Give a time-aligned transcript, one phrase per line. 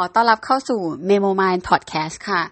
[0.00, 2.42] อต้อนรับเข้าสู่ Memo Mind Podcast ค่ะ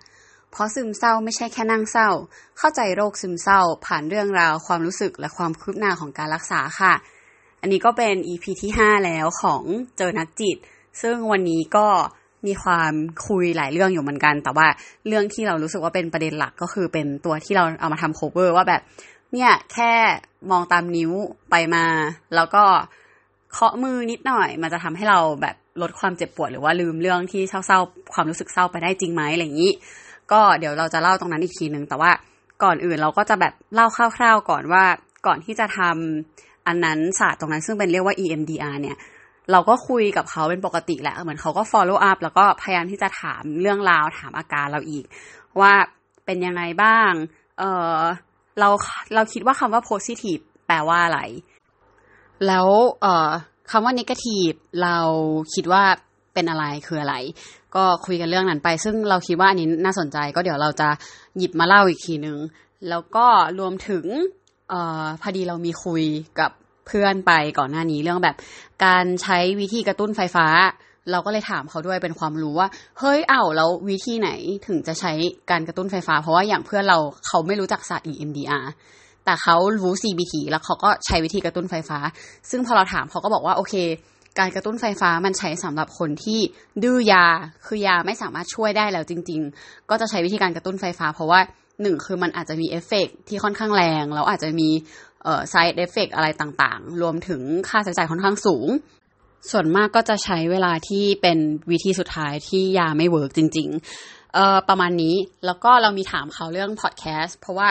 [0.51, 2.11] เพราะซึมเศร้าไม่ใช่แค่นั่งเศร้า
[2.59, 6.95] เข้าใจโรคซึมเศร้า ผ่านเรื่องราวความรู้สึกและความคืบหน้าของการรักษาค่ะ
[7.61, 9.63] อันนี้ก็เป็น EP ที่ 5 แล้วของ
[9.99, 10.57] เจอนักจิต
[11.03, 11.87] ซึ่งวันนี้ก็
[12.47, 12.93] มีความ
[13.27, 14.67] คุยหลายเรื่องอยู่เหมือนกัน แต่ว่า
[15.07, 18.83] เรื่องที่เรารู้สึกว่าเป็นประเด็นหลักก็คือเป็นตัวที่เราเอามาทำ cover ว่าแบบ
[19.33, 19.93] เนี่ยแค่
[20.51, 21.13] มองตามนิ้ว
[21.51, 21.85] ไปมา
[22.35, 22.65] แล้วก็
[23.53, 29.73] เคาะมือนิดหน่อย มันจะทำให้เราแบบ ลดความเจ็บปวดหรือว่าลืมเรื่องที่เศร้าๆความรู้สึกเศร้าไปได้จริงไหมอะไรอย่างนี้
[30.33, 32.11] ก็เดี๋ยวเราจะเล่าตรงนั้นอีกทีหนึ่งแต่ว่า
[32.63, 34.85] ก่อนอื่นเราก็จะแบบเล่าคร่าวๆก่อนว่า
[35.27, 38.97] ก่อนที่จะทำอันนั้นศาสตร์ตรงนั้นซึ่งเป็นเรียกว่า EMDR เนี่ย
[39.53, 45.05] เราก็คุยกับเขาเป็นปกติแหละเหมือนเขาก็ follow up แล้วก็พยายามที่จะถามเรื่องราวถามอาการเราอีก
[45.61, 45.73] ว่า
[46.25, 47.11] เป็นยังไงบ้าง
[47.59, 47.63] เอ
[47.95, 47.99] อ
[48.59, 48.69] เรา
[49.15, 51.21] เราคิดว่าคำว่า positive แปลว่าอะไร
[52.47, 52.69] แล้ว
[53.03, 53.31] เออ
[53.71, 54.99] คำว่า negative เรา
[55.55, 55.83] คิดว่า
[56.35, 57.15] เป็นอะไรคืออะไร
[57.77, 60.89] ก็คุยกันเรื่องนั้นไป ซึ่งเราคิดว่าอันนี้น่าสนใจ ก็เดี๋ยวเราจะ
[61.39, 62.39] หยิบมาเล่าอีกทีนึง
[62.89, 63.27] แล้วก็
[63.59, 64.05] รวมถึง
[64.73, 66.05] ออพอดีเรามีคุย
[66.41, 66.51] กับ
[66.87, 68.37] เพื่อนไปก่อนหน้านี้เรื่องแบบ
[68.85, 70.47] การใช้วิธีกระตุ้นไฟฟ้า
[71.11, 74.31] เราก็เลยถามเขาด้วยเป็นความรู้ว่า เฮ้ยเอ้าแล้ววิธีไหน
[74.67, 75.13] ถึงจะใช้
[75.51, 78.65] การกระตุ้นไฟฟ้า เพราะว่าอย่างเพื่อนเราเขาไม่รู้จักศาสตร์ EMDR
[79.29, 81.99] แต่เขารู้ CBT แล้วเขาก็ใช้วิธีกระตุ้นไฟฟ้า
[82.51, 83.75] ซึ่งพอเราถามเขาก็บอกว่าโอเค
[84.39, 86.41] การกระตุ้นไฟฟ้ามันใช้สำหรับคนที่
[86.83, 87.25] ดื้อยา
[87.67, 91.41] คือยาไม่สามารถช่วยได้แล้วจริง ๆ ก็จะใช้วิธีการกระตุ้นไฟฟ้า เพราะว่า
[91.83, 94.69] หนึ่งคือมันอาจจะมีเอฟเฟกที่ค่อนข้างแรงแล้วอาจจะมี
[95.25, 98.69] เอ่อ side effect อะไรต่างๆ รวมถึงค่าใช้จ่ายค่อนข้างสูง
[99.51, 101.39] ส่วนมากก็จะใช้เวลาที่เป็น
[101.71, 103.69] วิธีสุดท้ายที่ยาไม่เวิร์กจริง
[104.03, 105.15] ๆ เอ่อประมาณนี้
[105.47, 107.71] แล้วก็เรามีถามเขาเรื่องพอดแคสต์เพราะว่า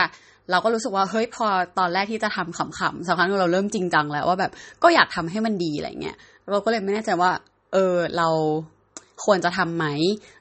[0.52, 1.48] เราก็รู้สึกว่าเฮ้ยพอ
[1.80, 4.52] ตอนแรกที่จะทำขำๆสักครั้งเราเริ่มจริงจังแล้วว่าแบบ
[4.84, 6.18] ก็อยากทำให้มันดีอะไรเงี้ย
[6.52, 7.32] เราก็เลยไม่แน่ใจว่า
[7.74, 8.30] เออเรา
[9.26, 9.86] ควรจะทำไหม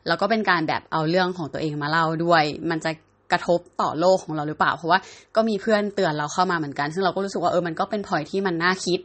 [0.06, 2.90] แล้วก็เป็นการแบบเอาเรื่องของตัวเองมาเล่าด้วย มันจะ
[3.32, 4.98] กระทบต่อโลกของเราหรือเปล่า เพราะว่า
[5.36, 8.98] ก็มีเพื่อนเตือนเราเข้ามาเหมือนกัน ซึ่งเราก็รู้สึกว่าเออมันก็เป็นพอยที่มันน่าคิด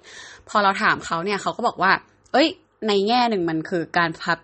[0.49, 1.91] พอเราถามเขาเนี่ยเขาก็บอกว่า
[2.33, 2.47] เอ้ย
[2.87, 4.39] ในแง่หนึ่งมันคือการพับ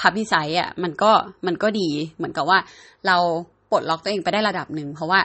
[0.00, 1.10] พับวิสัยอะมันก็
[1.46, 2.58] มันก็ดีเหมือนกับว่า
[3.06, 3.16] เรา
[3.70, 5.20] ปลดล็อกตัวเองไปได้ระดับหนึ่งเพราะว่า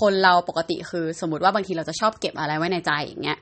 [0.00, 3.38] คนเราปกติคือ สมมติว่าบางทีเราจะชอบเก็บอะไรไว้ในใจอย่างเงี้ย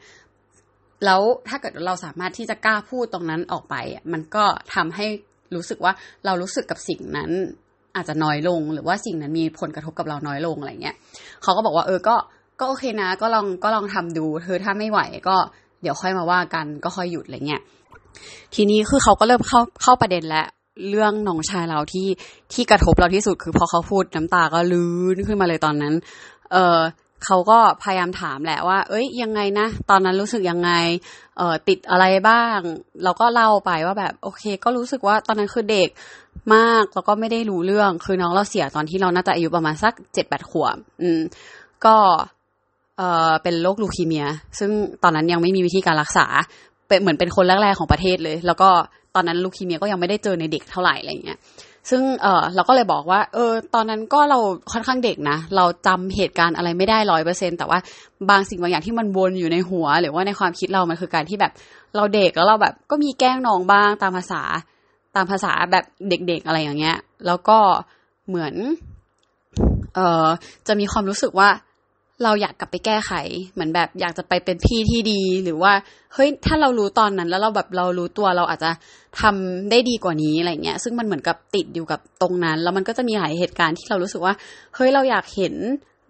[1.05, 3.75] แล้วถ้าเกิดเราสามารถที่จะกล้าพูดตรงนั้นออกไป
[4.13, 4.45] มันก็
[4.75, 5.07] ทำให้
[5.55, 5.93] รู้สึกว่า
[6.25, 7.31] เรารู้สึกกับสิ่งนั้น
[7.97, 10.97] อาจจะน้อยลง หรือว่าสิ่งนั้นมีผลกระทบกับเราน้อยลงอะไรเงี้ย
[11.43, 12.17] เขาก็บอกว่าเออก็
[12.61, 15.37] ก็โอเคนะ ก็ลองก็ลองทำดูเธอถ้าไม่ไหวก็
[15.83, 17.63] เดี๋ยวค่อยมาว่ากันก็ค่อยหยุดอะไรเงี้ย
[18.55, 20.47] ทีนี้คือเขาก็เริ่มเข้าเข้าประเด็นแล้ว
[20.89, 22.09] เรื่องน้องชายเราที่
[22.53, 25.95] ที่กระทบเราที่สุด คือพอเขาพูดน้ำตาก็ลื้นขึ้นมาเลยตอนนั้น
[26.53, 26.81] เออ
[27.25, 30.71] เขาก็พยายามถามแหละว่า เอ้ยยังไงนะ ตอนนั้นรู้สึกยังไง
[31.37, 32.59] เออติดอะไรบ้าง
[33.05, 35.89] เราก็เล่าไปว่าแบบ โอเค ก็รู้สึกว่าตอนนั้นคือเด็ก
[36.55, 41.21] มากแล้วก็ไม่ได้รู้เรื่อง คือน้องเราเสียตอนที่เราน่าจะอายุประมาณสักเจ็ดแปดขวบ อืม
[41.85, 41.97] ก็
[42.99, 44.27] เออเป็นโรคลูคีเมีย
[44.59, 44.71] ซึ่ง
[45.03, 46.27] ตอนนั้นยังไม่มีวิธีการรักษา
[46.89, 48.71] เป็นเหมือนเป็นคนแรกๆของประเทศเลย แล้วก็
[49.15, 51.39] ตอนนั้นลูคีเมียก็ยังไม่ได้เจอในเด็กเท่าไหร่อะไรเงี้ย
[51.91, 54.39] ซึ่งเออเราก็เลยบอกว่า เออ ตอนนั้นก็เรา
[54.73, 57.79] ค่อนข้างเด็กนะ เราจำเหตุการณ์อะไรไม่ได้ร้อยเปอร์เซ็นแต่ว่า
[58.31, 61.53] บางสิ่งบางอย่างที่มันวนอยู่ในหัว หรือว่าในความคิดเรา มันคือการที่แบบ
[61.97, 64.43] เราเด็กแล้วเราแบบก็มีแกล้งน้องบ้างตามภาษา
[65.17, 66.97] ตามภาษาแบบเด็กๆอะไรอย่างเงี้ย
[67.27, 67.59] แล้วก็
[68.29, 68.55] เหมือน
[69.95, 70.27] เออ
[70.67, 71.49] จะมีความรู้สึกว่า
[72.25, 73.13] เราอยากกลับไปแก้ไข
[73.53, 75.73] เหมือนแบบอยากจะไปเป็นพี่ที่ดี หรือว่า
[76.15, 78.71] เฮ้ยถ้าเรารู้ตอนนั้น แล้วเราแบบเรารู้ตัวเราอาจจะ
[79.21, 84.35] ทำได้ดีกว่านี้อะไรเงี้ย ซึ่งมันเหมือนกับติดอยู่กับตรงนั้น แล้วมันก็จะมีหลายเหตุการณ์ที่เรารู้สึกว่า
[84.75, 85.55] เฮ้ยเราอยากเห็น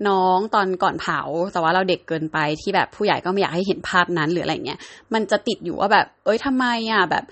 [0.08, 1.20] น้องตอนก่อนเผา
[1.52, 4.78] แต่ว่าเราเด็กเกินไปที่แบบผู้ใหญ่ก็ไม่อยากให้เห็นภาพนั้นหรืออะไรเงี้ย
[5.14, 7.24] มันจะติดอยู่ว่าแบบ เอ้ยทำไมอะแบบ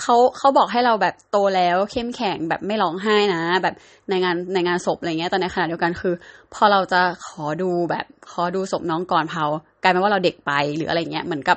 [0.00, 3.74] เขาเขาบอกให้เราแบบโตแล้วเข้มแข็งแบบไม่ร้องไห้นะ แบบ
[4.10, 6.14] ในงานในงานศพอะไรเงี้ยแต่ในขณะเดียวกันคือ
[6.54, 9.44] พอเราจะขอดูแบบขอดูศพน้องก่อนเผา
[9.82, 11.56] กลายเป็นว่าเราเด็กไปหรืออะไรเงี้ยเหมือนกับ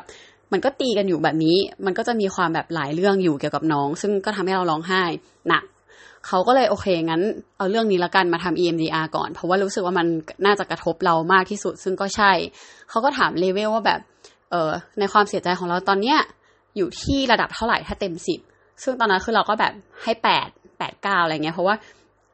[0.52, 5.04] มันก็ตีกันอยู่แบบนี้ มันก็จะมีความแบบหลายเรื่องอยู่เกี่ยวกับน้อง ซึ่งก็ทำให้เราร้องไห้
[5.48, 5.64] หนัก
[6.28, 7.22] เขาก็เลยโอเคงั้น
[7.58, 10.08] เอาเรื่องนี้ละกันมาทำ EMDR ก่อน เพราะว่ารู้สึกว่ามัน
[10.46, 12.32] น่าจะกระทบเรามากที่สุด ซึ่งก็ใช่
[12.90, 14.00] เขาก็ถามเลเวลว่าแบบ
[14.52, 16.20] เออในความเสียใจของเราตอนเนี้ย
[16.78, 18.40] อยู่ที่ระดับเท่าไหร่ถ้าเต็มสิบ
[18.84, 19.74] ซึ่งตอนนั้นคือเราก็แบบ
[20.04, 20.48] ให้แปด
[20.80, 21.76] แปดเก้าอะไรเงี้ยเพราะว่า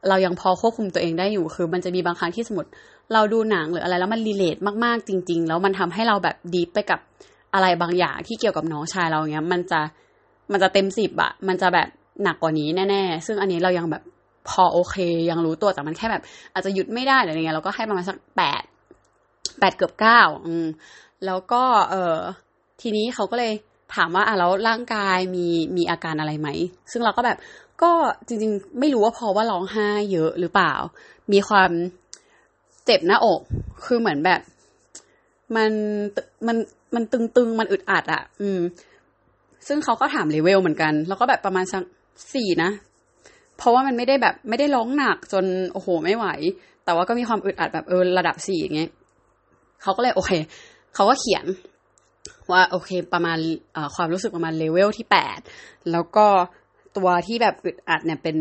[0.08, 2.70] เรายังพอควบคุมตัวเองได้อยู่คือ มันจะมีบางครั้งที่สมมติ
[3.12, 7.00] เราดูหนังหรืออะไรแล้วมันรีเลทมากๆจริง ๆ แล้วมันทำให้เราแบบดีไปกับ
[7.54, 9.80] อะไรบางอย่างที่เกี่ยวกับน้องชายเราเงี้ย มันจะ
[10.52, 11.88] มันจะเต็มสิบอะมันจะแบบ
[12.22, 14.02] หนักกว่านี้แน่ๆ ซึ่งอันนี้เรายังแบบ
[14.48, 14.96] พอโอเค
[15.30, 16.22] ยังรู้ตัวแต่มันแค่แบบ
[16.52, 18.62] อาจจะหยุดไม่ได้อะไรเงี้ยเราก็ให้ประมาณสักแปด
[19.60, 20.66] แปดเกือบเก้าอืม
[21.26, 22.16] แล้วก็เออ
[22.80, 23.52] ทีนี้เขาก็เลย
[23.94, 25.46] ถามว่าอะแล้วร่างกายมี
[25.76, 26.48] มีอาการอะไรไหม
[26.92, 27.38] ซึ่งเราก็แบบ
[27.82, 27.92] ก็
[28.26, 30.72] จริง ๆ ไม่รู้ว่าเพราะว่าร้องไห้เยอะหรือเปล่า
[31.32, 31.70] มีความ
[32.84, 33.40] เจ็บหน้าอก
[33.84, 34.40] คือเหมือนแบบ
[35.56, 35.70] มัน
[36.46, 36.56] มัน
[36.94, 38.60] มันตึงๆ มันอึดอัดอะ อืม
[39.66, 41.82] ซึ่งเขาก็ถามเลเวลเหมือนกัน แล้วก็แบบประมาณสัก
[42.34, 42.70] สี่นะ
[43.56, 46.26] เพราะว่ามันไม่ได้แบบไม่ได้ร้องหนักจนโอ้โหไม่ไหว
[46.84, 48.90] แต่ว่าก็มีความอึดอัดแบบเออระดับสี่อย่างเงี้ย
[49.82, 50.32] เขาก็เลยโอเค
[50.94, 51.44] เขาก็เขียน
[52.52, 53.38] ว่าโอเคประมาณ
[53.94, 55.38] ความรู้สึกประมาณเลเวลที่แปด
[55.92, 56.26] แล้วก็
[56.96, 58.36] ตัวที่แบบอึดอัดเนี่ยเป็น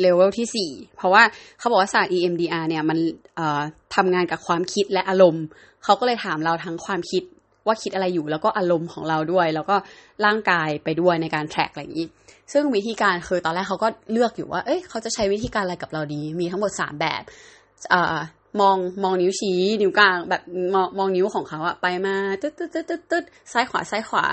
[0.00, 1.22] เลเวลที่สี่เพราะว่า
[1.58, 2.98] เขาบอกว่าศาสตร์ EMDR เนี่ยมัน
[3.94, 5.44] ทำงานกับความคิดและอารมณ์
[5.84, 7.22] เขาก็เลยถามเราทั้งความคิด
[7.66, 9.76] ว่าคิดอะไรอยู่แล้วก็อารมณ์ของเราด้วย แล้วก็
[10.24, 12.08] ร่างกายไปด้วยในการแทร็กอะไรอย่างนี้
[12.52, 17.22] ซึ่งวิธีการคือตอนแรกเขาก็เลือกอยู่ว่า เอ้ยเขาจะใช้วิธีการอะไรกับเราดี มีทั้งหมดสามแบบ
[18.60, 20.42] มองมองนิ้วชี้ นิ้วกลางแบบ
[20.74, 24.24] มองมองนิ้วของเขาอะไปมาตึ๊ดตึ๊ดตึ๊ดตึ๊ดตึ๊ดซ้ายขวาซ้ายขวา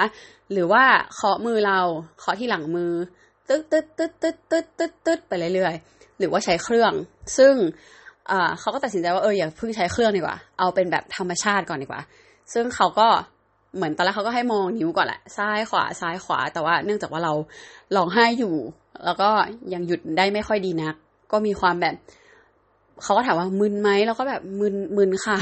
[0.52, 0.84] หรือว่า
[1.16, 1.80] เคาะมือเรา
[2.20, 2.92] เคาะที่หลังมือ
[3.50, 6.94] ตึ๊ดตึ๊ดตึ๊ดตึ๊ดตึ๊ดตึ๊ดตึ๊ดไปเรื่อยๆหรือว่าใช้เครื่อง
[7.38, 7.54] ซึ่ง
[8.60, 12.02] เขาก็ตัดสินใจว่าเอออย่าเพิ่งใช้เครื่องดีกว่า เอาเป็นแบบธรรมชาติก่อนดีกว่า
[12.54, 13.08] ซึ่งเขาก็
[13.76, 17.34] เหมือนตอนแรกเขาก็ให้มองนิ้วก่อนแหละซ้ายขวาซ้ายขวา แต่ว่าเนื่องจากว่าเรา
[17.96, 18.56] ลองให้อยู่
[19.06, 19.30] แล้วก็
[19.74, 20.96] ยังหยุดได้ไม่ค่อยดีนัก
[21.32, 21.96] ก็มีความแบบ
[23.04, 25.38] เขาก็ถามว่ามึนไหมแล้วก็แบบมึนมึนค่ะ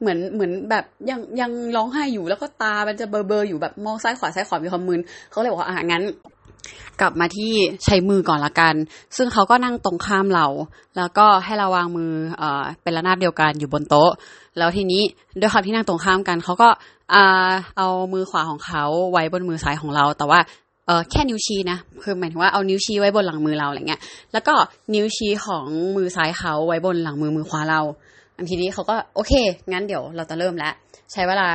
[0.00, 5.00] เหมือนเหมือนแบบยังยังร้องไห้อยู่แล้วก็ตามันจะเบอร์เบอร์อยู่แบบมองซ้ายขวาซ้ายขวามีความมึน
[5.30, 6.02] เขาเลยบอกว่าอ่างั้น
[7.00, 7.52] กลับมาที่
[7.84, 8.74] ใช้มือก่อนละกัน
[9.16, 10.46] ซึ่งเขาก็นั่งตรงข้ามเรา
[10.96, 14.10] แล้วก็ให้เราวางมือเอ่อเป็นระนาบเดียวกันอยู่บนโต๊ะ
[14.58, 15.02] แล้วทีนี้
[15.40, 16.68] ด้วยความที่นั่งตรงข้ามกันเขาก็
[17.14, 20.38] อ่าเอามือขวาของเขาไว้บนมือซ้ายของเรา แต่ว่า
[20.86, 24.00] เออแค่นิ้วชี้นะคือหมายถึงว่าเอานิ้วชี้ไว้บนหลังมือเราอะไรเงี้ย
[24.32, 24.54] แล้วก็
[24.94, 25.66] นิ้วชี้ของ
[25.96, 27.80] มือซ้ายเขาไว้บนหลังมือมือขวาเรา
[28.36, 29.32] อันทีนี้เขาก็โอเค
[29.72, 30.72] งั้นเดี๋ยวเราจะเริ่มแล้ว
[31.12, 31.48] ใช้เวลา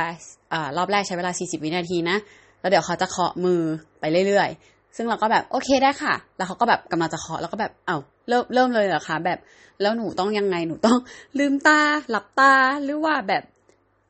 [0.52, 2.16] อ่ารอบแรกใช้เวลา 40 วินาทีนะ
[2.60, 3.60] แล้วเดี๋ยวเขาจะเคาะมือ
[4.00, 7.98] ไปเรื่อยๆ ซึ่งเราก็แบบโอเคได้ค่ะ แล้วเขาก็แบบกำลังจะเคาะแล้วก็แบบเอา้า
[8.28, 9.38] เริ่มเริ่มเลยเหรอคะแบบ
[9.80, 10.98] แล้วหนูต้องยังไงหนูต้อง
[11.38, 11.80] ลืมตา
[12.10, 12.52] หลับตา
[12.84, 13.42] หรือว่าแบบ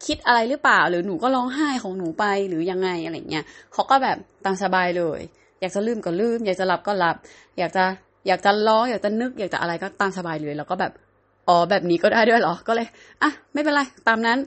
[0.07, 5.21] คิดอะไรหรือเปล่า หรือหนูก็ร้องไห้ของหนูไปหรือยังไงอะไรเงี้ยเขาก็แบบตามสบายเลย
[5.61, 7.17] อยากจะลืมก็ลืม อยากจะหลับก็หลับ
[7.59, 7.85] อยากจะ
[8.27, 10.93] อยากจะร้องอยากจะนึก อยากจะอะไรก็ตามสบายเลย แล้วก็แบบ
[11.49, 12.87] อ๋อแบบนี้ก็ได้ด้วยเหรอก็เลย
[13.23, 14.39] อะไม่เป็นไรตามนั้น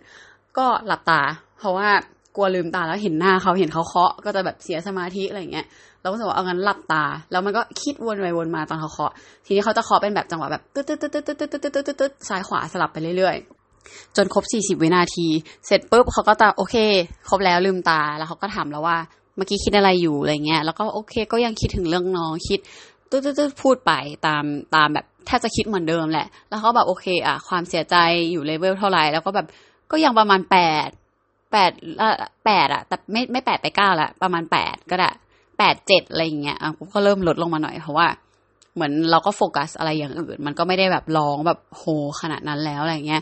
[0.57, 1.21] ก็หลับตา
[1.59, 1.89] เพราะว่า
[2.35, 5.65] กลัวลืมตาแล้วเห็นหน้าเขาเห็นเขาเคาะก็จะแบบเสียสมาธิอะไรเงี้ย
[6.01, 9.11] เราก็จะบอกเอางั้นหลับตา แล้วมันก็คิดวนไปวนมาตอนเขาเคาะ
[9.45, 13.35] ทีนี้เขาจะเคาะเป็นแบบจังหวะแบบตึ๊ดตึ๊ดตึ๊ดตึ๊ดตึ๊ดตึ๊ดตึ๊ดตึ๊ดซ้ายขวาสลับไปเรื่อย
[14.17, 15.27] จนครบสี่สิบวินาที
[15.65, 16.75] เสร็จปุ๊บเขาก็จะโอเค
[17.29, 18.97] ครบแล้วลืมตาแล้วเขาก็ถามเราว่า
[19.35, 22.59] เมื่อกี้คิดอะไรอยู่อะไรเงี้ยแล้วก็โอเค ก็ยังคิดถึงเรื่องน้องคิด
[23.09, 23.91] ตึ๊ดตึ๊ดตึ๊ดพูดไป
[24.27, 24.43] ตาม
[24.75, 27.95] ตามแบบแทบจะคิดเหมือนเดิมแหละ แล้วเขาแบบโอเคอะความเสียใจ
[28.31, 29.47] อยู่เลเวลเท่าไหร่แล้วก็แบบ
[29.91, 30.89] ก็ยังประมาณแปด
[31.51, 31.71] แปด
[32.45, 35.09] แปดอะแต่ไม่ไม่แปดไปเก้าละประมาณแปดก็ได้
[35.59, 38.07] แปดเจ็ดอะไรอย่างเงี้ยอะก็เริ่มลดลงมาหน่อยเพราะว่า
[38.75, 41.85] เหมือนเราก็โฟกัสอะไรอย่างอื่น มันก็ไม่ได้แบบร้องแบบโห
[42.21, 43.21] ขนาดนั้นแล้วอะไรเงี้ย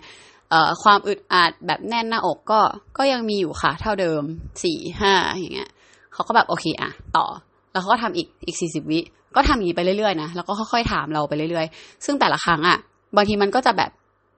[0.83, 2.59] ความอึดอัดแบบแน่นหน้าอกก็
[2.97, 4.21] ก็ยังมีอยู่ค่ะ เท่าเดิม
[4.63, 5.69] สี่ห้าอย่างเงี้ย
[6.13, 7.25] เขาก็แบบโอเคอะต่อ
[7.71, 8.99] แล้วเขาก็ทำอีกอีกสี่สิบวิ
[9.35, 12.77] ก็ทำอย่างนี้ไปเรื่อยๆนะแล้วก็ค่อยๆถามเราไปเรื่อยๆ ซึ่งแต่ละครั้งอะ
[13.15, 13.91] บางทีมันก็จะแบบ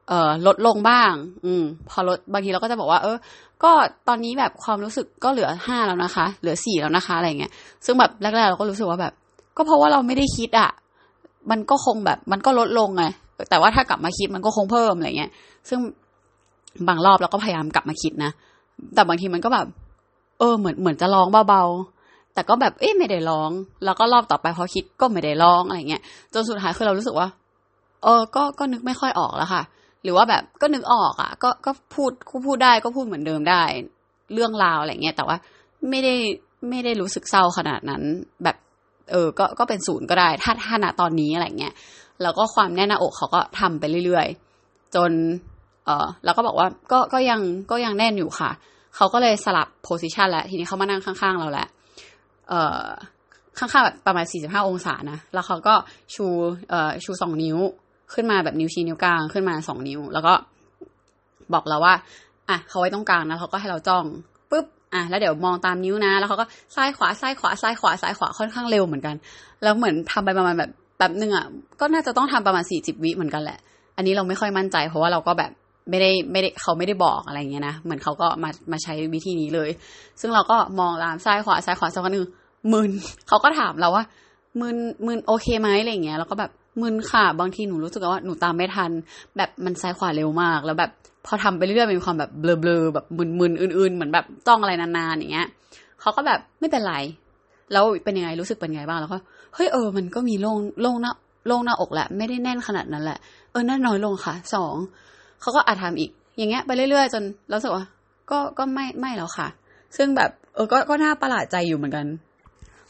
[0.07, 1.11] เอ่อลดลงบ้าง
[1.45, 3.17] อืม พอลดบางทีเราก็จะบอกว่า เออ
[3.63, 3.71] ก็
[4.07, 7.51] ตอนนี้แบบความรู้สึกก็เหลือห้าแล้วนะคะ เหลือสี่แล้วนะคะอะไรเงี้ย
[7.85, 9.13] ซึ่งแบบแรกๆเราก็รู้สึกว่าแบบ
[9.57, 10.69] ก็เพราะว่าเราไม่ได้คิดอะ
[11.51, 13.05] มันก็คงแบบ มันก็ลดลงไง
[13.49, 15.31] แต่ว่าถ้ากลับมาคิดมันก็คงเพิ่มอะไรเงี้ย
[15.69, 15.79] ซึ่ง
[16.87, 18.31] บางรอบเราก็พยายามกลับมาคิดนะ
[18.95, 19.67] แต่บางทีมันก็แบบ
[20.39, 23.51] เออ เหมือนเหมือนจะร้องเบาๆ แต่ก็แบบ เอ๊ะไม่ได้ร้อง
[23.85, 26.01] แล้วก็รอบต่อไปพอคิดก็ไม่ได้ร้องอะไรเงี้ย
[26.33, 27.27] จนสุดท้ายคือเรารู้สึกว่า
[28.03, 29.63] เออ ก็ ก็นึกไม่ค่อยออกแล้วค่ะ
[30.03, 33.63] หรือว่าแบบ ก็นึกออกอะ ก็ ก็พูดกูพูดได้ ก็พูดเหมือนเดิมได้
[34.33, 35.37] เรื่องราวอะไรเงี้ย แต่ว่า
[35.89, 36.15] ไม่ได้
[36.69, 38.01] ไม่ได้รู้สึกเศร้าขนาดนั้น
[38.43, 38.57] แบบ
[39.11, 41.73] เออ ก็ ก็เป็นศูนย์ก็ได้ ถ้า ถ้าณตอนนี้อะไรเงี้ย
[42.21, 45.11] แล้วก็ความแน่นหน้าอกเขาก็ทำไปเรื่อยๆ จน
[45.85, 48.51] เออแล้วก็บอกว่าก็ก็ยังก็ยังแน่นอยู่ค่ะ
[48.95, 51.67] เขาก็เลยสลับโพสิชันแล้วทีนี้เขามานั่งข้างๆเราแหละ
[52.49, 52.83] เออ
[53.59, 55.73] ข้างๆแบบประมาณ 45 องศานะ แล้วเขาก็
[56.15, 56.25] ชู
[56.69, 57.57] เอ่อชูสองนิ้ว
[58.13, 60.33] ขึ้นมาแบบนิ้วชี้นิ้วกลางขึ้นมาสองนิ้ว แล้วก็
[61.53, 61.93] บอกเราว่า
[62.49, 64.05] อะเขาไว้ตรงกลางนะเขาก็ให้เราจ้อง
[64.51, 69.15] ปุ๊บอะแล้วเดี๋ยวมองตามนิ้วนะ แล้วเขาก็ซ้ายขวาซ้ายขวาซ้ายขวาซ้ายขวาค่อนข้างเร็วเหมือนกัน
[69.63, 71.45] แล้วเหมือนทำไปประมาณแบบแบบนึงอะ
[71.79, 73.59] ก็น่าจะต้องทำประมาณสี่สิบวิเหมือนกันแหละ
[73.97, 75.51] อันนี้เราไม่ค่อยมั่นใจ เพราะว่าเราก็แบบ
[75.89, 79.69] ไม่ได้ไม่ได้เขาไม่ได้บอกอะไรเงี้ยนะเหมือนเขาก็มามาใช้วิธีนี้เลย
[80.19, 82.25] ซึ่งเราก็มองตามซ้ายขวาซ้ายขวาสักนึง
[82.73, 82.91] มึน
[83.27, 84.03] เขาก็ถามเราว่า
[84.61, 86.51] มึนมึนโอเคไหมอะไรเงี้ยแล้วก็แบบ
[86.81, 88.91] มึนค่ะ บางทีหนูรู้สึกว่าหนูตามไม่ทัน
[89.37, 90.91] แบบมันซ้ายขวาเร็วมาก แล้วแบบ
[91.25, 93.05] พอทำไปเรื่อยๆมีความแบบเบลอๆแบบ
[93.39, 95.47] มึนๆอื่นๆเหมือนแบบจ้องอะไรนานๆอย่างเงี้ย
[96.01, 96.95] เขาก็แบบไม่เป็นไร
[97.71, 99.17] แล้วเป็นยังไงรู้สึกเป็นไงบ้างแล้วก็
[99.55, 101.11] เฮ้ยเออมันก็มีโล่งโล่งหน้า
[101.47, 103.17] โล่งหน้าอกแหละไม่ได้แน่นขนาดนั้นแหละ
[103.51, 104.75] เออนั่นน้อยลงค่ะสอง
[105.41, 107.85] เขาก็อาจทำอีก อย่างเงี้ยไปเรื่อยๆ จนเราสึกว่า
[108.31, 109.47] ก็ก็ไม่ไม่แล้วค่ะ
[109.97, 112.05] ซึ่งแบบเออก็ก็น่าประหลาดใจอยู่เหมือนกัน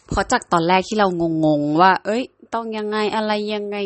[0.08, 1.08] เพราะจากตอนแรกที่เรา
[1.46, 2.24] งงๆว่า เอ้ย
[2.54, 3.78] ต้องยังไงอะไรยังไง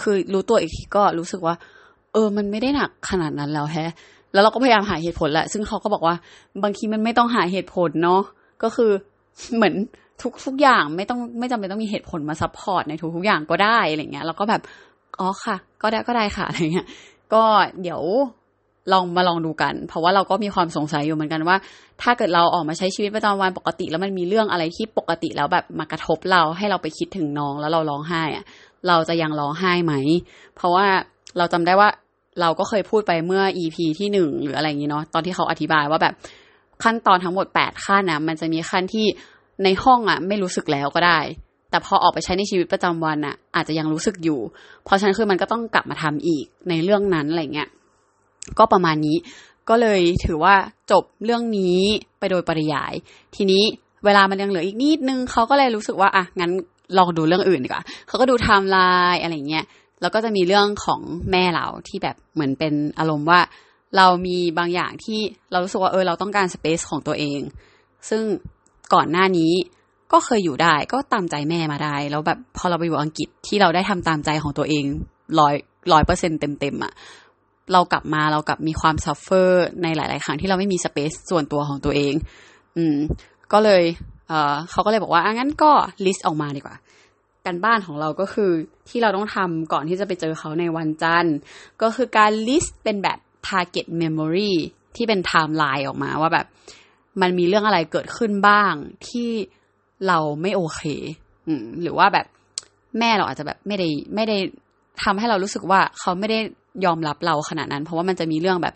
[0.00, 1.54] คือรู้ตัวอีกทีก็รู้สึกว่า
[2.12, 3.92] เออ มันไม่ได้หนักขนาดนั้นแล้วแฮะ
[4.32, 6.14] แล้วเราก็พยายามหาเหตุผลแหละ ซึ่งเขาก็บอกว่า
[6.62, 8.20] บางทีมันไม่ต้องหาเหตุผลเนาะ
[8.62, 8.90] ก็คือ
[9.54, 9.74] เหมือน
[10.22, 14.62] ทุกทุกอย่างไม่ต้องไม่จำเป็นต้องมีเหตุผลมา support ในทุกทุกอย่างก็ได้อะไรเงี้ยเราก็แบบ
[15.20, 16.86] อ๋อค่ะ ก็ได้ก็ได้ค่ะอะไรเงี้ย
[17.32, 17.44] ก็
[17.82, 18.02] เดี๋ยว
[18.92, 21.56] ลองมาลองดูกัน เพราะว่าเราก็มีความสงสัยอยู่เหมือนกันว่า
[22.02, 28.44] ถ้าเกิดเราออกมาใช้ชีวิตประจำวันปกติ แล้วมันมีเรื่องอะไรที่ปกติแล้วแบบมากระทบเราให้เราไปคิดถึงน้องแล้วเราร้องไห้อะ
[28.88, 29.94] เราจะยังร้องไห้ไหม
[30.56, 30.86] เพราะว่า
[31.38, 31.88] เราจำได้ว่า
[32.40, 36.14] เราก็เคยพูดไปเมื่อ EP ที่หนึ่งหรืออะไรอย่างนี้เนาะตอนที่เขาอธิบายว่าแบบ
[36.82, 39.06] ขั้นตอนทั้งหมดแปดขั้นนะมันจะมีขั้นที่
[39.64, 41.18] ในห้องอะ ไม่รู้สึกแล้วก็ได้
[41.74, 44.40] แต่พอออกไปใช้ในชีวิตประจำวันอะอาจจะยังรู้สึกอยู่
[44.84, 47.68] เพราะฉะนั้นคือมันก็ต้องกลับมาทำอีกในเรื่องนั้นอะไรเงี้ย
[48.58, 49.16] ก็ประมาณนี้
[49.68, 50.54] ก็เลยถือว่า
[50.90, 51.78] จบเรื่องนี้
[52.18, 52.92] ไปโดยปริยาย
[53.36, 53.62] ทีนี้
[54.04, 56.50] เวลามันยังเหลืออีกนิดนึงเขาก็เลยรู้สึกว่าอะงั้น
[56.98, 58.76] ลองดูเรื่องอื่นดีกว่าเขาก็ดูไทม์ไล
[59.12, 59.64] น์อะไรเงี้ย
[60.00, 61.00] แล้วก็จะมีเรื่องของ
[61.30, 63.40] แม่เราที่แบบเหมือนเป็นอารมณ์ว่า
[63.96, 67.40] เรามีบางอย่างที่เรารู้สึกว่าเออเราต้องการ space ของตัวเอง
[68.08, 68.22] ซึ่ง
[68.94, 69.52] ก่อนหน้านี้
[70.14, 74.84] ก็เคยอยู่ได้ ก็ตามใจแม่มาได้ แล้วแบบพอเราไปอยู่อังกฤษที่เราได้ทำตามใจของตัวเอง
[75.40, 75.54] ร้อย
[75.92, 76.92] ร้อยเปอร์เซ็นเต็มเต็มอะ
[77.72, 82.14] เรากลับมาเรากลับมีความ suffer ในหลาย ๆ ครั้งที่เราไม่มี space ส่วนตัวของตัวเอง
[82.76, 82.96] อืม
[83.52, 83.82] ก็เลย
[84.28, 85.70] เออเขาก็เลยบอกว่าอะงั้นก็
[86.06, 86.76] list ออกมาดีกว่า
[87.46, 88.50] การบ้านของเราก็คือ
[88.88, 91.36] ที่เราต้องทำก่อนที่จะไปเจอเขาในวันจันทร์
[91.82, 93.18] ก็คือการ list เป็นแบบ
[93.48, 94.52] target memory
[94.96, 96.46] ที่เป็นไทม์ไลน์ออกมาว่าแบบ
[97.20, 98.72] มันมีเรื่องอะไรเกิดขึ้นบ้าง
[99.08, 99.30] ที่
[100.08, 100.82] เราไม่โอเค
[101.48, 102.26] อืม หรือว่าแบบ
[102.98, 104.36] แม่เราอาจจะแบบไม่ได้ไม่ได้
[105.02, 106.38] ทำให้เรารู้สึกว่าเขาไม่ได้
[106.84, 108.74] ยอมรับเราขนาดนั้น เพราะว่ามันจะมีเรื่องแบบ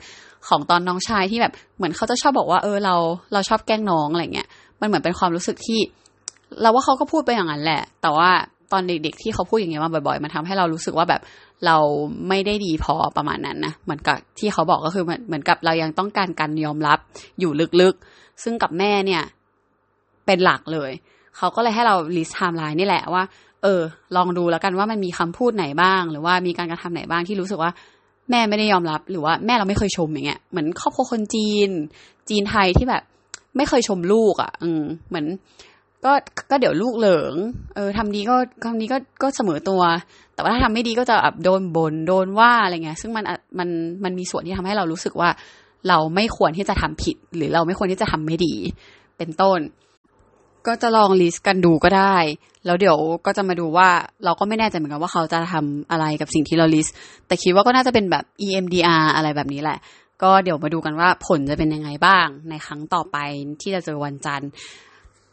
[0.49, 2.94] ของตอนน้องชายที่แบบเหมือนเขาจะชอบบอกว่าเออเรา
[3.32, 4.49] เราชอบแกล้งน้องอะไรเงี้ย
[4.80, 5.80] มันเหมือนเป็นความรู้สึกที่
[6.62, 8.30] เราว่าเขาก็พูดไปอย่างนั้นแหละ แต่ว่า
[8.73, 11.20] ตอนเด็กๆที่เขาพูดอย่างเงี้ยมาบ่อยๆ มันทำให้เรารู้สึกว่าแบบ
[11.66, 11.76] เรา
[12.28, 16.99] ไม่ได้ดีพอประมาณนั้นนะเหมือนกับที่เขาบอกก็คือเหมือนกับเรายังต้องการการยอมรับ
[17.40, 19.23] อยู่ลึกๆ ซึ่งกับแม่เนี่ย
[20.26, 20.90] เป็นหลักเลย
[21.38, 23.25] เขาก็เลยให้เรา list ไทม์ไลน์นี่แหละว่า
[23.62, 23.83] เออ
[24.16, 27.71] ลองดูแล้วกันว่ามันมีคำพูดไหนบ้าง หรือว่ามีการกระทำไหนบ้างที่รู้สึกว่า
[28.30, 31.71] แม่ไม่ได้ยอมรับหรือว่าแม่เราไม่เคยชมอย่างเงี้ยเหมือนครอบครัวคนจีน
[32.28, 33.02] จีนไทยที่แบบ
[33.57, 35.26] ไม่เคยชมลูกอะ่ะ อืมเหมือน
[36.04, 36.12] ก็
[36.50, 37.35] ก็เดี๋ยวลูกเหลิง
[37.75, 39.83] เออทำดีก็ทำดีก็ก็เสมอตัว
[40.35, 43.25] แต่ว่าถ้าทำไม่ดีก็จะแบบโดนบน่นโดนว่าอะไรเงี้ย ซึ่งมัน
[43.59, 43.68] มัน
[44.04, 45.28] มันมีส่วนที่ทำให้เรารู้สึกว่า
[45.88, 48.54] เราไม่ควรที่จะทำผิด หรือเราไม่ควรที่จะทำไม่ดี
[49.18, 49.59] เป็นต้น
[50.66, 52.16] ก็จะลองลิสต์กันดูก็ได้
[52.66, 53.88] แล้วเดี๋ยวก็จะมาดูว่า
[54.24, 56.94] เราก็ไม่แน่ใจเหมือนกันว่าเขาจะทำอะไรกับสิ่งที่เราลิสต์
[57.26, 59.78] แต่คิดว่าก็น่าจะเป็นแบบ EMDR อะไรแบบนี้แหละ
[60.22, 63.16] ก็เดี๋ยวมาดูกันว่าผลจะเป็นยังไงบ้าง ในครั้งต่อไป
[63.60, 64.50] ที่จะเจอวันจันทร์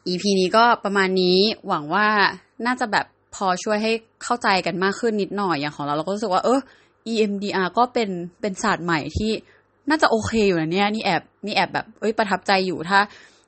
[0.07, 2.07] EP นี้ก็ประมาณนี้หวังว่า
[2.65, 3.05] น่าจะแบบ
[3.35, 3.91] พอช่วยให้
[4.23, 6.59] เข้าใจกันมากขึ้นนิดหน่อยอย่างของเราเราก็รู้สึกว่าเออ
[7.11, 8.09] EMDR ก็เป็น
[8.41, 9.31] เป็นศาสตร์ใหม่ที่
[9.89, 12.99] น่าจะโอเคอยู่นะเนี่ยนี่แอบนี่แอบแบบเอ้ยประทับใจอยู่ถ้า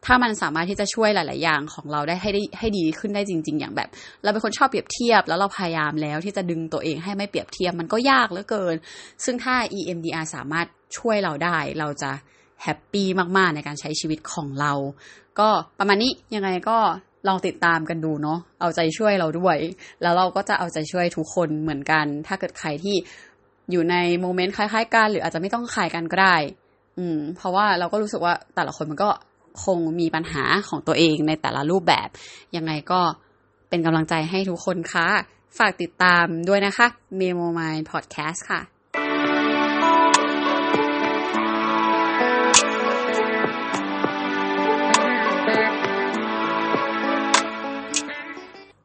[0.06, 3.90] ถ้ามันสามารถที่จะช่วยหลาย ๆ อย่างของเราได้ให้ได้ให้ดีขึ้นได้จริง ๆ อย่างแบบ
[4.24, 8.76] เราเป็นคนชอบเปรียบเทียบ แล้วเราพยายามแล้วที่จะดึงตัวเองให้ไม่เปรียบเทียบมันก็ยากเหลือเกิน
[9.26, 12.12] ซึ่งถ้า EMDR สามารถช่วยเราได้ เราจะ
[12.64, 14.74] แฮปปี้มาก ๆ ในการใช้ชีวิตของเรา
[15.40, 15.50] ก็
[15.80, 16.78] ประมาณนี้ยังไงก็
[17.28, 19.58] ลองติดตามกันดูเนาะเอาใจช่วยเราด้วย
[20.02, 22.96] แล้วเราก็จะเอาใจช่วยทุกคนเหมือนกัน ถ้าเกิดใครที่
[23.72, 26.36] อยู่ในโมเมนต์คล้าย ๆ กัน หรืออาจจะไม่ต้องคลายกันก็ได้
[26.98, 29.10] อืม เพราะว่าเราก็รู้สึกว่าแต่ละคนมันก็
[29.66, 32.08] คงมีปัญหาของตัวเองในแต่ละรูปแบบ
[32.56, 33.02] ยังไงก็
[33.70, 35.08] เป็นกำลังใจให้ทุกคนค่ะ
[35.58, 36.88] ฝากติดตามด้วยนะคะ
[37.20, 38.77] Memo Mind Podcast ค่ะ